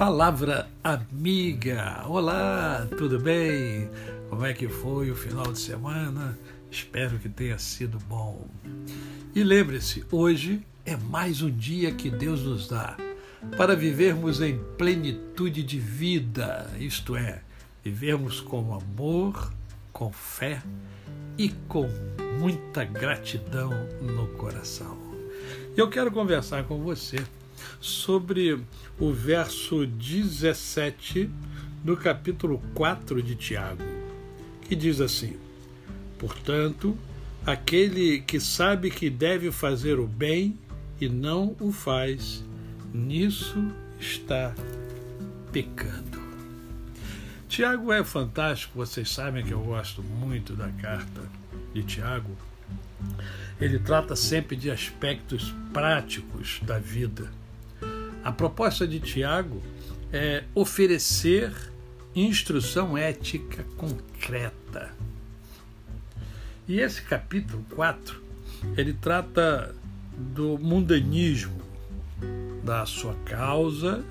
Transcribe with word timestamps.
Palavra 0.00 0.66
amiga. 0.82 2.06
Olá, 2.08 2.88
tudo 2.96 3.20
bem? 3.20 3.90
Como 4.30 4.46
é 4.46 4.54
que 4.54 4.66
foi 4.66 5.10
o 5.10 5.14
final 5.14 5.52
de 5.52 5.58
semana? 5.58 6.38
Espero 6.70 7.18
que 7.18 7.28
tenha 7.28 7.58
sido 7.58 7.98
bom. 8.08 8.48
E 9.34 9.44
lembre-se, 9.44 10.02
hoje 10.10 10.66
é 10.86 10.96
mais 10.96 11.42
um 11.42 11.50
dia 11.50 11.92
que 11.92 12.08
Deus 12.08 12.40
nos 12.44 12.66
dá 12.66 12.96
para 13.58 13.76
vivermos 13.76 14.40
em 14.40 14.58
plenitude 14.78 15.62
de 15.62 15.78
vida, 15.78 16.66
isto 16.78 17.14
é, 17.14 17.42
vivermos 17.84 18.40
com 18.40 18.72
amor, 18.72 19.52
com 19.92 20.10
fé 20.10 20.62
e 21.36 21.50
com 21.68 21.86
muita 22.38 22.86
gratidão 22.86 23.70
no 24.00 24.28
coração. 24.28 24.96
Eu 25.76 25.90
quero 25.90 26.10
conversar 26.10 26.64
com 26.64 26.82
você 26.82 27.18
sobre 27.80 28.60
o 28.98 29.12
verso 29.12 29.86
17 29.86 31.30
do 31.82 31.96
capítulo 31.96 32.62
4 32.74 33.22
de 33.22 33.34
Tiago, 33.34 33.82
que 34.62 34.76
diz 34.76 35.00
assim: 35.00 35.36
Portanto, 36.18 36.96
aquele 37.46 38.20
que 38.20 38.38
sabe 38.38 38.90
que 38.90 39.08
deve 39.08 39.50
fazer 39.50 39.98
o 39.98 40.06
bem 40.06 40.58
e 41.00 41.08
não 41.08 41.56
o 41.58 41.72
faz, 41.72 42.44
nisso 42.92 43.72
está 43.98 44.54
pecando. 45.50 46.20
Tiago 47.48 47.92
é 47.92 48.04
fantástico, 48.04 48.76
vocês 48.76 49.10
sabem 49.10 49.44
que 49.44 49.52
eu 49.52 49.60
gosto 49.60 50.02
muito 50.02 50.54
da 50.54 50.68
carta 50.68 51.22
de 51.74 51.82
Tiago. 51.82 52.30
Ele 53.60 53.78
trata 53.78 54.14
sempre 54.14 54.54
de 54.56 54.70
aspectos 54.70 55.54
práticos 55.72 56.60
da 56.62 56.78
vida 56.78 57.30
a 58.22 58.32
proposta 58.32 58.86
de 58.86 59.00
Tiago 59.00 59.62
é 60.12 60.44
oferecer 60.54 61.52
instrução 62.14 62.96
ética 62.96 63.64
concreta. 63.76 64.90
E 66.66 66.80
esse 66.80 67.02
capítulo 67.02 67.64
4, 67.70 68.22
ele 68.76 68.92
trata 68.92 69.74
do 70.16 70.58
mundanismo, 70.58 71.60
da 72.62 72.84
sua 72.84 73.14
causa, 73.24 74.04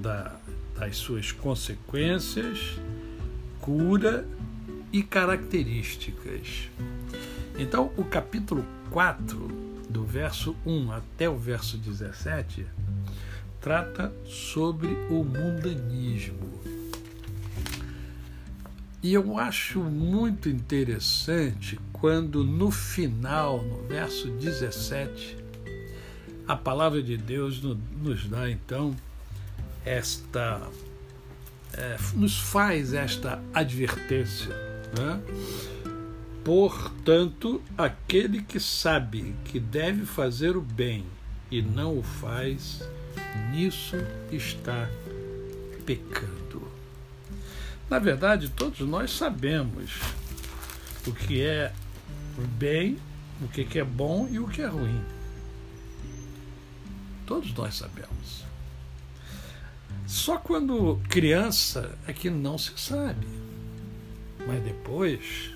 da, 0.00 0.36
das 0.76 0.96
suas 0.96 1.32
consequências, 1.32 2.78
cura 3.60 4.26
e 4.92 5.02
características. 5.02 6.70
Então, 7.58 7.92
o 7.96 8.04
capítulo 8.04 8.64
4, 8.90 9.57
do 9.88 10.04
verso 10.04 10.54
1 10.66 10.92
até 10.92 11.28
o 11.28 11.36
verso 11.36 11.78
17, 11.78 12.66
trata 13.60 14.12
sobre 14.26 14.88
o 15.10 15.24
mundanismo. 15.24 16.48
E 19.02 19.14
eu 19.14 19.38
acho 19.38 19.80
muito 19.80 20.48
interessante 20.48 21.78
quando 21.92 22.42
no 22.42 22.70
final, 22.70 23.62
no 23.62 23.86
verso 23.86 24.28
17, 24.28 25.36
a 26.46 26.56
palavra 26.56 27.02
de 27.02 27.16
Deus 27.16 27.62
nos 27.62 28.26
dá 28.26 28.50
então 28.50 28.94
esta. 29.84 30.60
É, 31.74 31.96
nos 32.14 32.38
faz 32.38 32.92
esta 32.94 33.40
advertência. 33.52 34.54
Né? 34.96 35.20
Portanto, 36.48 37.60
aquele 37.76 38.40
que 38.42 38.58
sabe 38.58 39.36
que 39.44 39.60
deve 39.60 40.06
fazer 40.06 40.56
o 40.56 40.62
bem 40.62 41.04
e 41.50 41.60
não 41.60 41.98
o 41.98 42.02
faz, 42.02 42.82
nisso 43.50 43.96
está 44.32 44.88
pecando. 45.84 46.66
Na 47.90 47.98
verdade, 47.98 48.48
todos 48.48 48.80
nós 48.80 49.10
sabemos 49.10 50.00
o 51.06 51.12
que 51.12 51.42
é 51.42 51.70
bem, 52.56 52.96
o 53.42 53.48
que 53.48 53.78
é 53.78 53.84
bom 53.84 54.26
e 54.30 54.38
o 54.38 54.48
que 54.48 54.62
é 54.62 54.68
ruim. 54.68 55.04
Todos 57.26 57.52
nós 57.52 57.74
sabemos. 57.74 58.42
Só 60.06 60.38
quando 60.38 60.98
criança 61.10 61.98
é 62.06 62.12
que 62.14 62.30
não 62.30 62.56
se 62.56 62.72
sabe. 62.78 63.28
Mas 64.46 64.62
depois, 64.62 65.52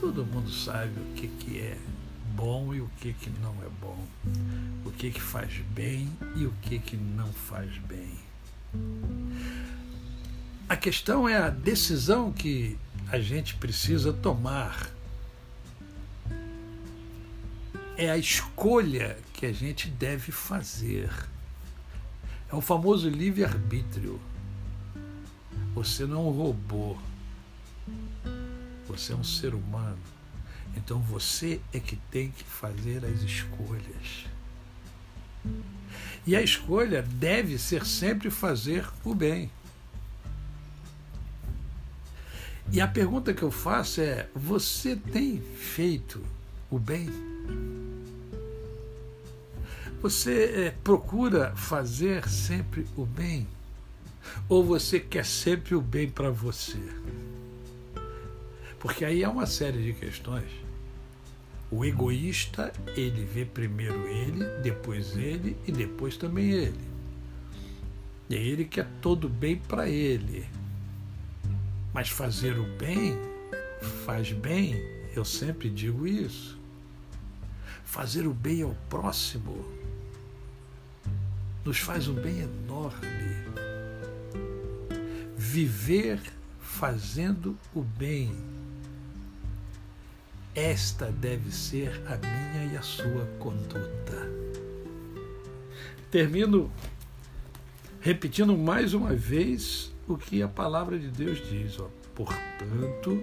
todo 0.00 0.24
mundo 0.24 0.50
sabe 0.50 0.92
o 1.00 1.14
que, 1.14 1.28
que 1.28 1.60
é 1.60 1.78
bom 2.34 2.74
e 2.74 2.80
o 2.80 2.90
que, 2.98 3.12
que 3.12 3.30
não 3.40 3.54
é 3.62 3.68
bom, 3.80 3.98
o 4.84 4.90
que, 4.90 5.10
que 5.10 5.20
faz 5.20 5.52
bem 5.70 6.10
e 6.36 6.46
o 6.46 6.52
que, 6.62 6.78
que 6.78 6.96
não 6.96 7.32
faz 7.32 7.78
bem. 7.78 8.18
A 10.68 10.76
questão 10.76 11.28
é 11.28 11.36
a 11.36 11.50
decisão 11.50 12.32
que 12.32 12.76
a 13.10 13.20
gente 13.20 13.54
precisa 13.54 14.12
tomar. 14.12 14.90
É 17.96 18.10
a 18.10 18.18
escolha 18.18 19.16
que 19.32 19.46
a 19.46 19.52
gente 19.52 19.88
deve 19.88 20.32
fazer. 20.32 21.10
É 22.50 22.54
o 22.54 22.60
famoso 22.60 23.08
livre-arbítrio. 23.08 24.20
Você 25.74 26.06
não 26.06 26.28
é 26.28 26.32
robô. 26.32 26.96
Você 28.86 29.12
é 29.12 29.16
um 29.16 29.24
ser 29.24 29.54
humano 29.54 30.14
então 30.76 30.98
você 30.98 31.60
é 31.72 31.80
que 31.80 31.96
tem 32.10 32.30
que 32.30 32.44
fazer 32.44 33.04
as 33.04 33.22
escolhas. 33.22 34.26
E 36.26 36.34
a 36.34 36.42
escolha 36.42 37.02
deve 37.02 37.58
ser 37.58 37.84
sempre 37.86 38.30
fazer 38.30 38.86
o 39.04 39.14
bem. 39.14 39.50
E 42.72 42.80
a 42.80 42.88
pergunta 42.88 43.34
que 43.34 43.42
eu 43.42 43.50
faço 43.50 44.00
é: 44.00 44.28
você 44.34 44.96
tem 44.96 45.40
feito 45.40 46.24
o 46.70 46.78
bem? 46.78 47.08
Você 50.00 50.66
é, 50.66 50.70
procura 50.82 51.54
fazer 51.56 52.28
sempre 52.28 52.86
o 52.96 53.06
bem? 53.06 53.46
Ou 54.48 54.64
você 54.64 54.98
quer 54.98 55.24
sempre 55.24 55.74
o 55.74 55.80
bem 55.80 56.08
para 56.10 56.30
você? 56.30 56.80
Porque 58.84 59.02
aí 59.02 59.24
há 59.24 59.30
uma 59.30 59.46
série 59.46 59.82
de 59.82 59.94
questões 59.94 60.44
o 61.70 61.84
egoísta, 61.84 62.72
ele 62.94 63.24
vê 63.24 63.44
primeiro 63.44 64.06
ele, 64.06 64.44
depois 64.62 65.16
ele 65.16 65.56
e 65.66 65.72
depois 65.72 66.16
também 66.16 66.52
ele. 66.52 66.88
E 68.30 68.34
ele 68.36 68.64
quer 68.64 68.86
todo 69.00 69.28
bem 69.28 69.56
para 69.56 69.88
ele. 69.88 70.46
Mas 71.92 72.10
fazer 72.10 72.56
o 72.56 72.64
bem 72.76 73.18
faz 74.04 74.30
bem, 74.30 74.76
eu 75.16 75.24
sempre 75.24 75.68
digo 75.68 76.06
isso. 76.06 76.56
Fazer 77.84 78.26
o 78.26 78.32
bem 78.32 78.62
ao 78.62 78.76
próximo 78.88 79.64
nos 81.64 81.78
faz 81.78 82.06
um 82.06 82.14
bem 82.14 82.40
enorme. 82.40 83.34
Viver 85.36 86.20
fazendo 86.60 87.58
o 87.74 87.82
bem 87.82 88.53
esta 90.54 91.10
deve 91.10 91.50
ser 91.50 92.00
a 92.06 92.16
minha 92.16 92.72
e 92.72 92.76
a 92.76 92.82
sua 92.82 93.26
conduta. 93.38 94.28
Termino 96.10 96.70
repetindo 98.00 98.56
mais 98.56 98.94
uma 98.94 99.14
vez 99.14 99.92
o 100.06 100.16
que 100.16 100.42
a 100.42 100.48
palavra 100.48 100.98
de 100.98 101.08
Deus 101.08 101.38
diz. 101.48 101.80
Ó. 101.80 101.88
Portanto, 102.14 103.20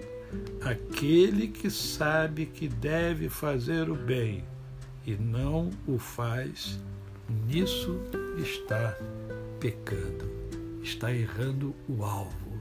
aquele 0.60 1.48
que 1.48 1.70
sabe 1.70 2.46
que 2.46 2.68
deve 2.68 3.28
fazer 3.28 3.88
o 3.88 3.94
bem 3.94 4.44
e 5.06 5.14
não 5.14 5.70
o 5.86 5.98
faz, 5.98 6.78
nisso 7.46 7.98
está 8.36 8.96
pecando, 9.58 10.30
está 10.82 11.12
errando 11.12 11.74
o 11.88 12.04
alvo, 12.04 12.60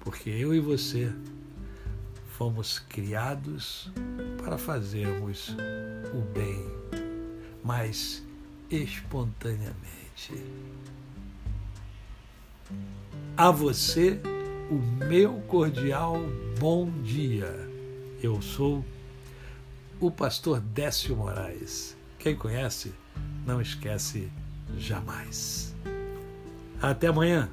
porque 0.00 0.30
eu 0.30 0.54
e 0.54 0.60
você 0.60 1.12
fomos 2.36 2.78
criados 2.78 3.90
para 4.46 4.56
fazermos 4.56 5.56
o 6.14 6.20
bem, 6.32 6.64
mas 7.64 8.24
espontaneamente. 8.70 9.74
A 13.36 13.50
você, 13.50 14.20
o 14.70 14.74
meu 15.04 15.40
cordial 15.48 16.18
bom 16.60 16.88
dia. 17.02 17.52
Eu 18.22 18.40
sou 18.40 18.84
o 19.98 20.12
pastor 20.12 20.60
Décio 20.60 21.16
Moraes. 21.16 21.96
Quem 22.16 22.36
conhece, 22.36 22.94
não 23.44 23.60
esquece 23.60 24.30
jamais. 24.78 25.74
Até 26.80 27.08
amanhã. 27.08 27.50